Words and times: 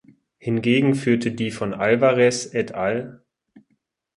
Hingegen 0.39 0.95
führte 0.95 1.31
die 1.31 1.51
von 1.51 1.75
Alvarez 1.75 2.51
et 2.55 2.71
al. 2.73 3.23